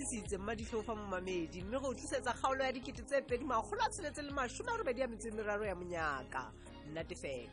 [0.00, 4.32] bontshitse mmaditlhofa mamedi mme go tlisetsa kgaolo ya dikete tse pedi magolo a tsheletse le
[4.32, 6.52] masome a robedi ya metse meraro ya monyaka
[6.86, 7.52] nna tefela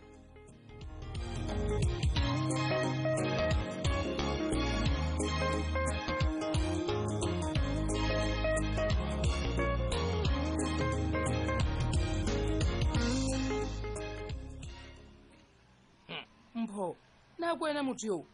[16.56, 16.64] hmm.
[16.64, 16.96] mpho
[17.38, 18.26] na wena motho yoo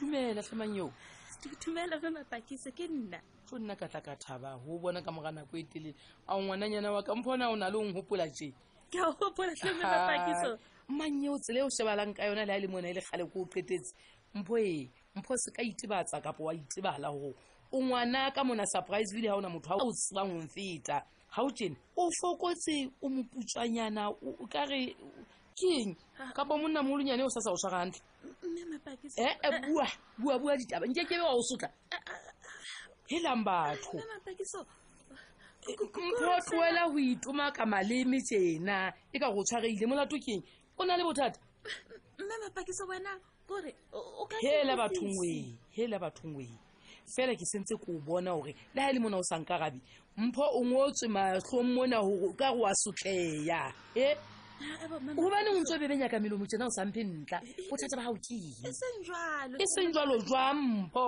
[0.00, 0.92] dumela tlhamang yoo
[1.66, 3.18] dumela fe mapakise ke nna
[3.50, 5.94] tlo nna ka tla ka thaba go bona ka moga nako e telele
[6.28, 8.52] a ngwananyana wa ka mpona o na le ongopola je
[10.90, 13.24] mmannye o tsela o shebalang ka yona le a e le mona e le gale
[13.26, 13.94] ko o qetetse
[14.34, 17.34] mpho e mpho se ka itebatsa kapo wa itebala go
[17.72, 21.02] o ngwana ka mona surprise bile ga ona motho o tsebang ong feta
[21.34, 24.12] ga o tene o fokotse o moputswanyana
[24.52, 24.94] kare
[25.58, 25.94] keng
[26.34, 28.00] kapo monna mogolonyane o sa sa o tshwaga ntle
[29.18, 29.86] ee bua
[30.18, 31.70] bua bua ditaba nke kebe wa o sotla
[33.10, 33.98] ke lambatho
[35.98, 40.42] mphotho wela go itoma ka maleme tsena e ka go tshwageile molato keng
[40.78, 41.38] o na le bothata
[44.42, 46.46] hela bathongwe hela bathongwe
[47.16, 49.58] fela ke sentse ko o bona gore le ga e le mona o sa nka
[49.58, 49.80] gabe
[50.16, 51.98] mpho o ngotswe matlhong mona
[52.38, 54.14] ka go a sotleya e
[55.18, 58.54] gobaneng eh, ntse o bebeng yaka melomo tsena o sampe ntla bothata ba gao keng
[58.62, 58.70] e
[59.74, 61.06] seng jalo e jwa mpho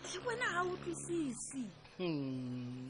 [0.00, 1.60] ke bona ga utlwisise
[1.98, 2.88] hmm.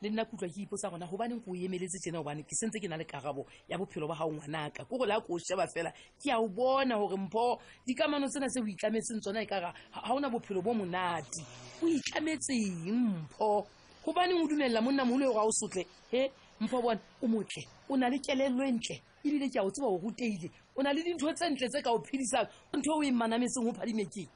[0.00, 2.96] le nna kutlwa ke iposa gona gobaneng ko emeletse tsena gobane ke sentse ke na
[2.96, 6.32] le karabo ya bophelo ba gao ngwanaka ko go le a ko sheba fela ke
[6.32, 10.30] a o bona gore mpho dikamano tsena se o itlametseng tsona e kara ga ona
[10.32, 11.44] bophelo bo monate
[11.84, 12.88] o itlametseng
[13.28, 13.66] mpho
[14.04, 17.96] gobaneng o dumelela monna mole o ga o sotle he mpho bone o motle o
[17.96, 21.04] na le kelelo e ntle ebile ke a o tseba o ruteile o na le
[21.04, 24.32] dintho tse ntle tse ka o phedisang ntho o e manametseng o phadimekeng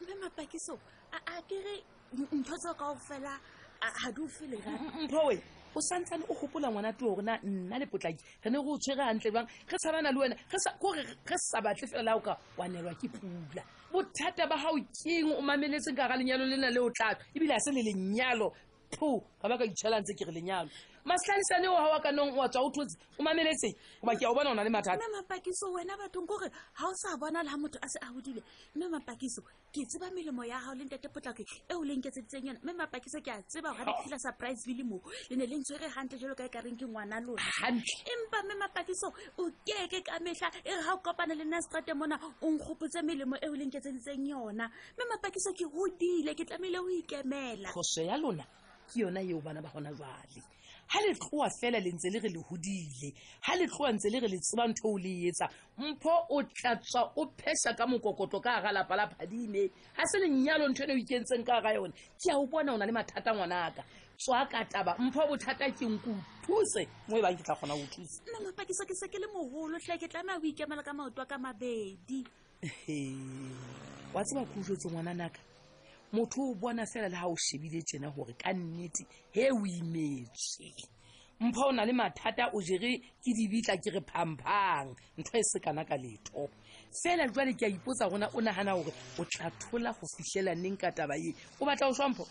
[0.00, 0.78] mme mapakiso
[1.12, 1.74] a kere
[2.32, 3.38] ntho tseo kao fela
[3.80, 5.30] ga di o felempho mm, mm, mm.
[5.32, 5.42] e
[5.74, 9.04] o santsane o gopola ngwana tuo gorena nna le potlaki re ne go o tshwere
[9.04, 10.36] gantle jang ge tshabana le wena
[10.80, 13.62] kore ge sa batle fela la o ka wanelwa ke pula
[13.92, 17.52] bothata ba gao keng o mameletseng ka ga lenyalo le na le o tlatlo ebile
[17.54, 18.50] a se le lenyalo
[18.96, 20.70] phu ga ba ka itshwela ntse ke re lenyalo
[21.08, 24.62] masihlalisane wa wa kanong wa tswa uthuzi umameletseng goba ke a o bona go na
[24.64, 27.88] le mathata mme mapakiso wena bathong kore ga o sa bona le ga motho a
[27.88, 28.42] se a bodile
[28.76, 29.40] mme mapakiso
[29.72, 33.18] ke tseba melemo ya gago leng tate potlako e o leng ketseditseng yone mme mapakiso
[33.24, 36.44] ke a tseba ga ditlhila surprise bile moo le ne le ntshwere gantle jalo ka
[36.44, 39.08] e kareng ke ngwana lonaantle empa mme mapakiso
[39.40, 43.00] o keke ka metlha e re ga o kopana le nna strate mona o nkgopotse
[43.02, 48.02] melemo e o leng ketseditseng yona mme mapakiso ke godile ke tlamehile o ikemela goso
[48.04, 48.44] ya lona
[48.92, 50.44] ke yona eo bana ba gona jale
[50.88, 53.12] ha le tloa fela le ntse le re le hodile
[53.44, 57.02] ha le tloa ntse le re le tseba ntho o le etsa mpho o tlatswa
[57.20, 60.94] o phesa ka mokokotlo ka gara lapa la phadine ha se le nyalo ntho ene
[60.96, 63.84] o ikentseng ka gara yone ke a o bona o na le mathata ngwanaka
[64.18, 66.12] tswa ka taba mpho bothata ke nku
[66.46, 69.26] thuse mo e bang ke tla kgona go thusa nna mapakisa ke se ke le
[69.28, 72.24] mogolo tlhe ke tlameya go ikemela ka maoto a ka mabedi
[74.14, 75.38] wa tseba kujotse ngwana naka
[76.12, 80.72] motho o bona fela le ga o shebile tsena gore ka nnete he o imetse
[81.40, 85.60] mpha o na le mathata o jere ke dibitla ke re phampang ntho e se
[85.60, 86.48] kana ka leto
[87.04, 90.76] fela jwale ke a ipotsa gona o nagana gore o tla thola go fitlhela neng
[90.76, 92.26] ka taba e o batla go swampho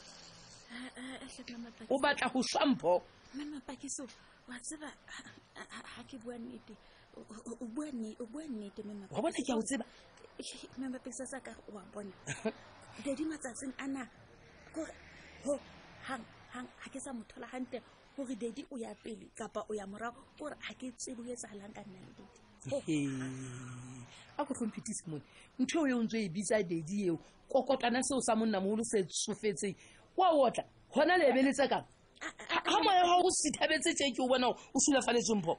[1.89, 3.87] o batla go swampho wa bona ke
[9.49, 9.85] a o tseba
[13.05, 14.01] jadi matsatsing a na
[14.73, 14.93] kore
[16.05, 17.77] ga ke sa mothola gante
[18.17, 21.73] gore dadi o ya pele kapa o ya morago kore ga ke tsebo e tsagalang
[21.73, 22.41] ka nna le dadi
[24.37, 25.23] a go tlhomphetise mone
[25.61, 27.17] ntho eo yo ntse e bitsa dadi eo
[27.51, 29.75] kokotwana seo sa monna mogolo se tsofetseng
[30.17, 31.85] wa otla gona le ebeletse kang
[32.49, 35.53] ga moya ga o sithabetse tse ke o bona o sulafaletsengpho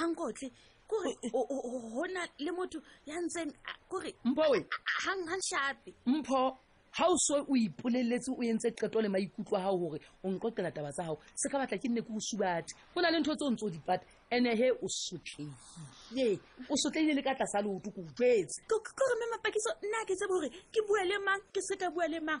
[0.00, 0.50] gankotle
[0.88, 3.52] kore gona le motho ya ntseng
[3.88, 4.58] kore mpo we
[5.04, 6.50] ganganshape mpho
[6.96, 10.70] ga o se o ipoleletse o entse qeto le maikutlo a gago gore o nqoqela
[10.74, 13.34] taba tsa gago se ka batla ke nne ke o subathe go na le ntho
[13.36, 16.38] tse o ntse o dipata ande ge o sotlegile
[16.68, 20.48] o sotlegile le ka tlasa leoto ko jetse kore me mapakiso nna ke tsebe gore
[20.72, 22.40] ke bua le mang ke se ka bua le mang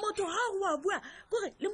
[0.00, 0.96] motho ga go a bua
[1.28, 1.68] kore le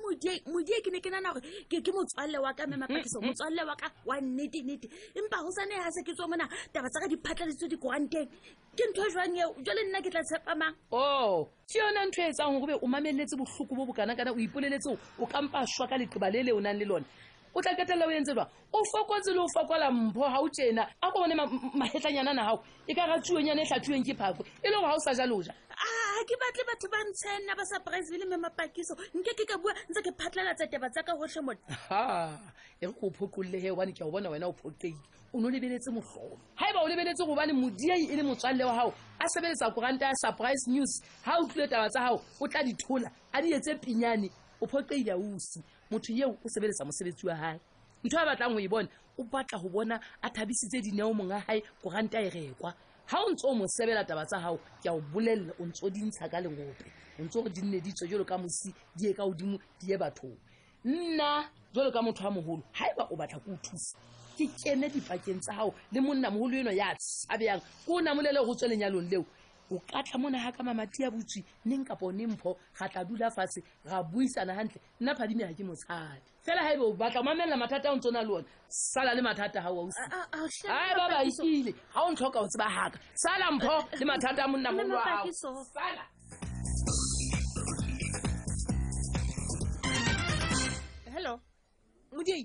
[0.51, 3.87] modie ke ne ke nana gore ke motswalle wa ka me mapakiso motswalle wa ka
[4.05, 8.27] wa nnetenete empa go sane ga se ke tswa mona taba tsa ka diphatlhaletso dikoranteng
[8.75, 12.03] ke ntho e jwang eo jale nna ke tla tshepa mang o oh, ke yone
[12.11, 14.91] ntho e tsang gore o mameletse botlhoko bo bokanakana o ipoleletse
[15.23, 17.07] o kampa swa ka letloba le le o nang le lone
[17.55, 20.87] o tla ketelela o entse jwa o fokotse le o fokola mpho ga o tena
[21.03, 21.35] a ko bone
[21.77, 24.95] magetlanyana na gago e ka ratsiweng yane e tlhatlhiweng ke phako e le go ga
[24.97, 28.37] o sa jalo ja a ah, ke batle batho ba ntshenna ba surprise le me
[28.37, 31.59] mapakiso nke ke ka bua ntse ke phatlhalatsa teba tsaka gotlhe mone
[31.91, 32.33] a
[32.81, 34.97] e re ko o phokolole ge obane ke a go bona wena o photeile
[35.35, 38.65] o ne o lebeletse motlholo ga e ba o lebeletse gobane modiai e le motswalle
[38.65, 42.49] wa gago a sebeletsa koranta ya surprise news ga o tlile taba tsa gago o
[42.49, 44.31] tla dithola a di etse pinyane
[44.63, 47.59] o phoqeile ausi motho yeo o sebeletsa mosebetsi wa gae
[48.07, 48.89] ntho a batlang go e bone
[49.19, 52.71] o batla go bona a thabisitse dineo mong a gae koranta e rekwa
[53.11, 55.91] ga o ntse o mosebela taba tsa gago ke a o bolelela o ntse o
[55.91, 56.87] dintsha ka lengope
[57.19, 59.91] o ntse o re di nne ditswe jalo ka mosi di ye ka godimo di
[59.91, 60.39] ye bathong
[60.87, 63.99] nna jalo ka motho wa mogolo ga e ba o batla ko o thusa
[64.39, 68.55] ke kene dipakeng tsa gago le monna mogolo eno ya tshabeyang ko o namolele go
[68.55, 69.27] tswe lenyalong leo
[69.73, 73.05] o ka tla mona ha ka mamati a butswi neng kapo ne mpho ga tla
[73.05, 77.25] dula fatshe ga buisana hantle nna phadime ha ke motshadi fela haebe o batla o
[77.25, 79.89] mamelela mathata a o ntse o na le one sala le mathata ha o
[80.37, 84.49] ausi ai ba baikile ga o ntlhoka o tseba haka sala mpho le mathata a
[84.49, 85.27] monna mollo wa hao
[91.17, 91.41] hello
[92.13, 92.45] modie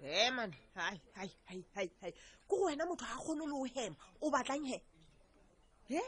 [0.00, 0.56] he mane
[2.48, 4.80] ko go wena motho ga kgone le o hema o batlang he
[5.84, 6.00] he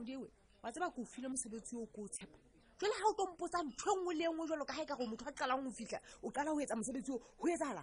[0.00, 0.30] modiewe
[0.62, 2.38] wa tseba ke o file mosebetsi o ko o tshepa
[2.80, 4.86] jwale ga o tlo mpotsa ntho e nngwe le e nngwe jalo ka ga e
[4.88, 7.82] ka gore motho a qalang go fitlha o qala go etsa mosebetsi o go etsala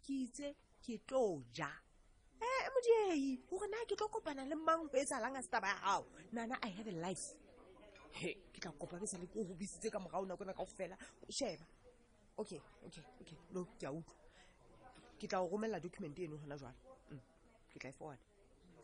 [0.00, 1.68] ke itse ke tlo ja
[2.40, 6.08] ee modiehi gore na ke tlo kopana le mang go etsalang a setaba ya gago
[6.32, 7.36] nana i have a life
[8.12, 9.54] he ke tla kopa ke sa le ko go
[9.92, 10.96] ka morago nakona kao fela
[11.28, 11.66] sheba
[12.36, 14.16] okay okay okay no ke a utlwa
[15.20, 16.76] ke tla o romelela document eno gona jwale
[17.10, 17.20] mm,
[17.68, 18.20] ke tla e forward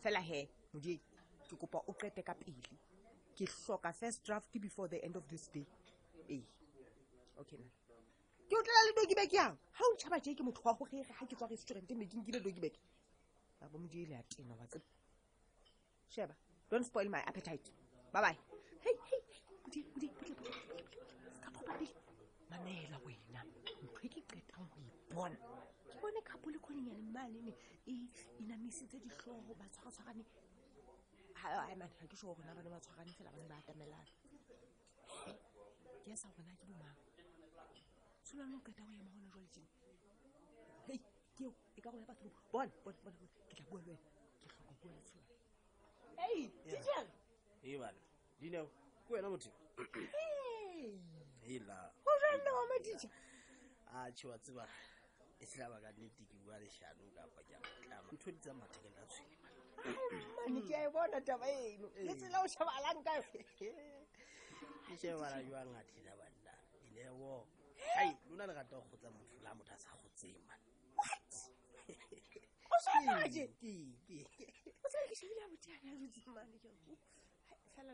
[0.01, 1.01] fela he modiehi
[1.45, 2.77] ke kopa o qete ka pele
[3.37, 5.65] ke hloka first draft ke before the end of this day
[6.27, 6.41] e
[7.37, 7.67] okay na
[8.49, 11.05] ke o tlela le doki bek yang ga o ntšhaba je ke motho wa gogege
[11.09, 12.79] ga ke tswa restaurant mme ke nkile doki bek
[13.61, 14.81] abo modi ele ya tena wa tsea
[16.17, 16.33] sheba
[16.69, 17.69] don't spoil my appetite
[18.13, 18.37] ba bye
[22.49, 23.41] mamela wena
[23.85, 27.53] ntho e ke qetang go ibona e ke bone kapo le kgoneng ya le malene
[27.85, 27.93] e,
[28.39, 30.23] e namisitse ditlhogo batshwaratshwarane
[31.45, 34.11] mana ke soo rona bane ba tshwarane fela bane ba atamelana
[36.05, 36.97] ke sa rona ke bomang
[38.25, 39.65] tshola no keta go ema gona jwa
[40.21, 40.97] leeno hei
[41.37, 44.73] keo e ka gona batho bone bone bone ke tla bua le wena ke tlhoka
[44.81, 45.25] bua le tshola
[46.29, 47.11] ei tiere
[47.61, 48.01] e bana
[48.39, 48.65] dineo
[49.05, 49.49] ke wena motho
[51.53, 53.09] ela go janna wa madija
[53.97, 54.63] a tshewa tseba
[55.39, 58.97] e tlaba ka nnete ke bua leshanong kapa ke a tlama ntho di tsa mathekele
[59.01, 62.03] a tshwenemane mmane ke a e bona taba eno eh.
[62.05, 63.13] le tsela o shebalang ka
[63.57, 63.75] ke
[65.01, 66.53] shebala jwangathena banna
[66.87, 67.35] enewo
[67.77, 67.97] eh?
[67.99, 70.55] ai lona le rata go kgotsa motho la motho a sa gotsema
[70.99, 70.99] fela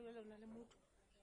[0.02, 0.78] jale o na le motho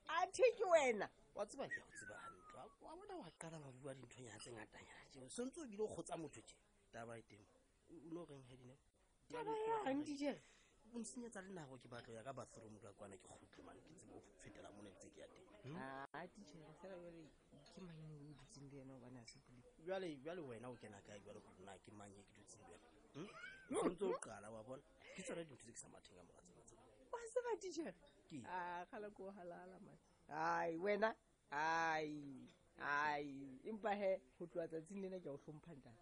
[0.07, 2.17] a theke wena wa tseba ke go tseba
[2.53, 5.77] gantlo wa bona wa qala ba bua dinthonyana tse ngatanyana eo se ntse o bile
[5.77, 6.43] go kgotsa motho e
[6.91, 7.45] taba e temo
[7.89, 8.77] o ne o reng gadine
[9.33, 9.49] taba
[9.85, 10.33] yang dije
[10.93, 13.93] o nsenyetsa le nako ke batlo ya ka bathroom ka kwana ke kgutle mane ke
[13.93, 15.75] tsebe o fetela mo nentse ke ya tengjale hmm?
[15.77, 16.07] ah,
[20.49, 23.29] wena o kena kae jalo gore na ke mange ke dutseng le ena hmm?
[23.77, 24.81] o ntse o qala wa bona
[25.15, 26.33] ke tsone dintho tse ke sa matheng a mo
[27.21, 27.93] ratsebatsewena
[31.49, 32.07] ai
[32.81, 33.29] ai
[33.69, 35.93] empa he go tloa tsatsing le ena ke a o tlhomphantan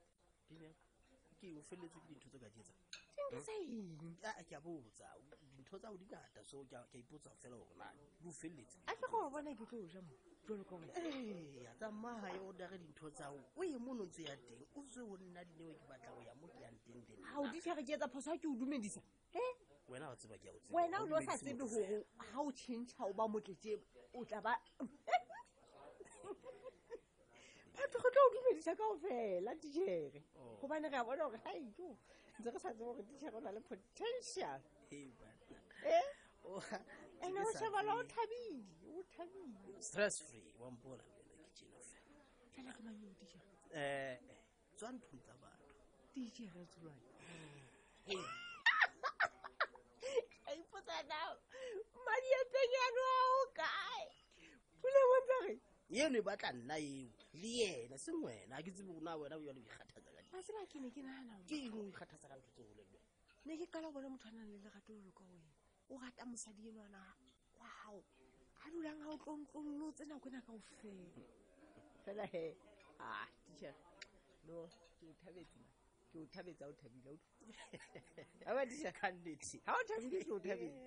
[1.37, 2.86] ke o feleletse ke dintho tse ka dietsang
[3.25, 3.97] sentse eng
[4.47, 5.05] ke a botsa
[5.57, 7.93] dintho tsa go dingata so ke a ipotsa go fela gorena
[8.23, 10.15] o feleletse a ke go bona ke tlo ja mo
[11.63, 15.17] ya tsamaga e odare dintho tsao o ye mo nontse ya teng o se o
[15.17, 17.91] nna dineo ke batla go ya mo ke yang teng tena ga o ditlhege ke
[17.97, 19.01] etsa phoso ga ke o dumedisa
[19.87, 23.03] wena ga o tseba ke wena o ne o sa tsebe gore ga o changea
[23.09, 23.81] o ba motlete
[24.13, 24.53] o tla ba
[27.77, 30.23] batho go tla o dumedisa kao fela dijere
[30.61, 30.91] gobane oh.
[30.91, 31.95] re a bona gore gaio
[32.39, 34.61] ntse re sa tse gore ditšhere o na le potential
[37.25, 41.97] ande o shebala o thabile o thabile stress free wampola ena ke jenofe
[42.53, 44.29] eh, um
[44.77, 45.71] tswa nthong tsa batho
[46.13, 47.05] ditšhere tsolwane
[50.59, 51.19] ipotsana
[52.05, 54.05] madi a teng yano ao kae
[54.81, 55.53] pule botlare
[55.95, 57.09] yeno e batla nna eo
[57.41, 60.89] le yena sengwena ga ke tsebe gona wena o yale o ikgathatsa masela ke ne
[60.95, 62.99] ke nagana ke eng o ikgathatsa ka ntho tse golelwe
[63.47, 65.49] ne ke kala bone motho a nang le legatelolo ka wena
[65.91, 67.01] o rata mosadi e nwana
[67.61, 68.01] wa gago
[68.63, 71.07] a dulang ga o tlontlololo o tse nako ena kao fela
[72.05, 72.43] fela he
[73.09, 73.11] a
[73.57, 73.73] tiha
[74.49, 74.67] no
[74.99, 75.63] ke o thabetsa
[76.11, 77.15] ke o thabetsa a o thabile
[78.51, 80.83] aba tiša kannete ga o thabile ke o thabele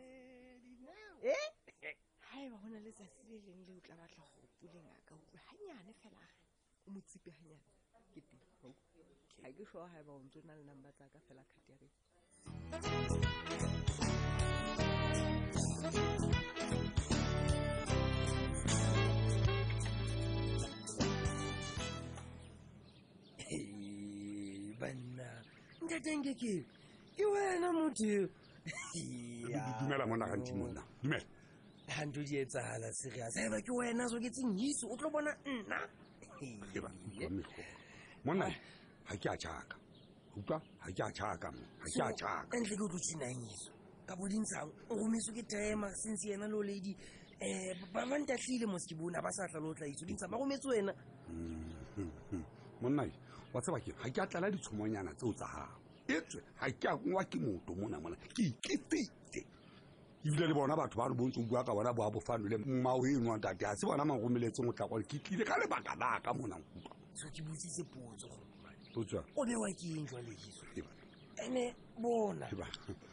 [0.50, 1.50] e eh?
[1.80, 1.90] ga
[2.36, 2.48] e eh?
[2.52, 5.40] ba go na letsatsi le leng le o tla batla go opoleng a ka utlwe
[5.50, 6.24] ganyane fela
[6.86, 7.78] o motsipe ganyane
[8.12, 8.42] ke teng
[9.42, 11.76] ga ke sure ga ba ontse o na le number tsa ka fela card ya
[11.80, 11.90] re
[24.80, 25.28] banna
[25.88, 26.52] ntatenke ke
[27.16, 31.26] ke wena mothodumela mona gantsi monna dumela
[31.88, 35.78] ganto di etsagala serius eba ke wena so ke tseng hiso o tlo bona nna
[38.24, 38.54] monna ah
[39.10, 39.76] ga ke a jaka
[40.36, 40.60] utlwa
[40.92, 43.72] ga ke a jaka mme ga ke a jaka entle e ke o tlotsenangiso
[44.06, 46.94] ka bodintshang o romiso ke tima since yena le oladi
[47.40, 50.36] um eh, ba ntatlhile mo ske bone ba sa tla le o tlaitso dintsha ba
[50.38, 50.94] rometse wena
[51.28, 52.44] mm-hmm.
[52.82, 53.10] monnae
[53.52, 56.94] wa tshebakeng ga ke a tlala ditshomonyana tseo tsa gago e tswe ga ke a
[56.94, 59.42] ngwa ke moto mona mona ke iketeite
[60.22, 63.38] ebile le bona batho bano bontse o bua ka bona boabofano le mmao e ngwa
[63.40, 66.94] tate ga se bona mangromeletseng o tla kwale ke tlile ka lebaka laka mona kutlwa
[67.14, 68.49] so ke botsise potso gore
[68.96, 70.64] utswa o bewa ke eng jwa lehiso
[71.44, 72.46] ene bona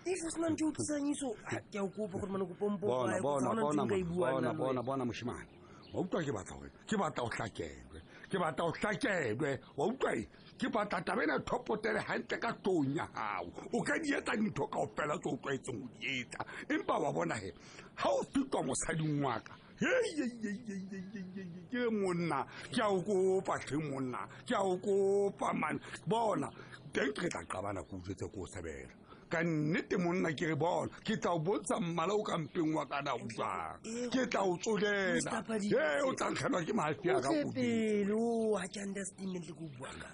[0.05, 1.36] ifo sena nto o tisanyiso
[1.72, 5.48] ke o kopa gore manekopompobona mosimane
[5.93, 10.15] wa utlwa ke batla gore ke batla go tlakelwe ke batla go tlakelwe wa utlwa
[10.15, 14.79] e ke batla tabena thopotele gantle ka tong ya gago o ka dietsa ntho ka
[14.79, 17.53] o fela tse o tlwaetseng go dietsa empa wa bona fe
[17.96, 22.43] ga o fitlwa mosading ngwaka ke monna
[22.74, 26.48] ke ao kopa tlhe monna ke ao kopa mane bona
[26.93, 28.93] teng ke tla qabana ko utswetse ko o sebela
[29.29, 33.13] ka nnete monna ke re bona ke tla o bontsha mmala o kampeng wa kana
[33.24, 33.77] utlwang
[34.10, 35.63] ke tla o tsolela e
[36.07, 40.07] o tlankgelwa ke mafi akaeleoa ke understandmentle ko o buaka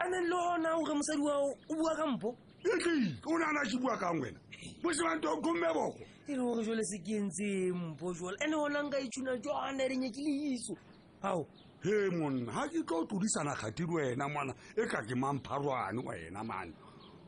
[0.00, 2.30] ane le ona ore mosadi wao o bua kampo
[2.66, 2.76] o
[3.38, 4.38] ne a na ke bua kang wena
[4.82, 8.80] bosebante o kgomme boko e le gore jole se ke ntse mpho jale ande gona
[8.84, 10.74] nka itšhuna jane renye ke le iso
[11.24, 11.46] ao
[11.82, 16.02] he monna ga ke tlo o tlodisana kgati le wena mana e ka ke mampharwane
[16.04, 16.72] wena mane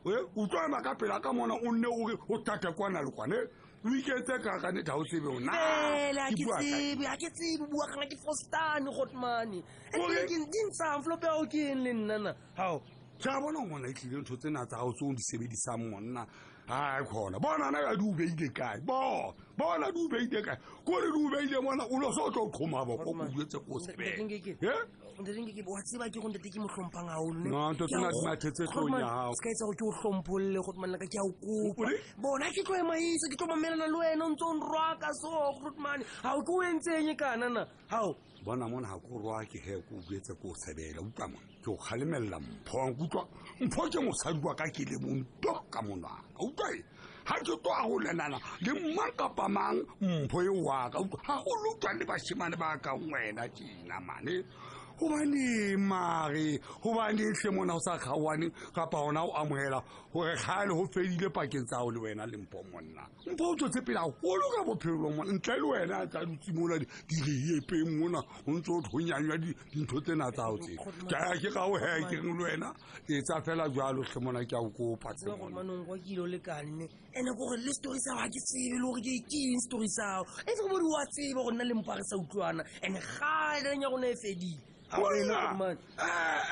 [0.05, 3.37] e utlwa ema ka pela ka mona o nne ore o tate kwana le kwane
[3.83, 9.65] oiketse kakane tao sebe onaakesebe bua kana ke fostane gotmane
[9.99, 10.37] ore ke
[10.69, 12.83] ntsang flope ao ke eng le nnana ao
[13.23, 16.27] ke a bona ngwana e tlile ntho tsena tsa gao tse o di sebedisang monna
[16.67, 21.61] a kgona bonana ka di ubeile kae bo bona di ubeile kae kore di ubeile
[21.63, 22.15] mona o ne eh?
[22.15, 24.75] se o tlo kgoma boko o buetse ko sebeeto
[25.23, 26.03] tsena
[28.11, 33.31] dimathetse tlonyagaoskaetsago ke o tlhompolole go tmanna ka ke ao kopa bona ke tlo emaisa
[33.31, 37.15] ke tlo mamelana le wena o ntse o nrwaka soo rotmane gao ke o entsenye
[37.15, 41.29] kanana gao bona mona ga ko rwa ke ge ko obetse ke o tshebela utlwa
[41.31, 43.25] mona ke o kgalemelela mpho wang kutlwa
[43.61, 46.79] mpho ke mosadiwa ka ke le monto ka monwaka utlwae
[47.23, 51.93] ga ke toa go lenana le mmang kapamang mpho e waka utlwa ga go lotwa
[51.99, 54.35] le bashimane ba ka ngwena tena mane
[55.03, 59.81] gobane mare gobane tlhe mona go sa kgaoane kapa gona go amogela
[60.13, 63.99] gore ga le go fedile pakeng tsago le wena lempo monna mpho o tswetse pele
[63.99, 66.79] a golo ka bophelo mona ntle le wena a tsa dutsimola
[67.09, 69.37] direepeng mona go ntse o tlhonyanywa
[69.75, 70.73] dintho tsena tsao tse
[71.11, 72.69] kaya ke ka o ge keng le wena
[73.11, 75.27] e tsa fela jalo tlhe mona ke a o kopatse
[79.63, 82.65] story sao e se go bodi wa tsebo go nna le mpa re sa utlwana
[82.83, 84.59] and ga re nya go ne e fedile
[84.95, 84.99] Eh,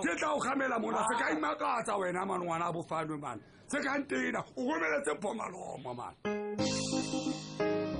[0.02, 1.32] e tla o gamela mona se ka ah.
[1.38, 7.91] imakatsa wena manongwana a bofanwe mane se kangtena o romeletse mpho malomo mane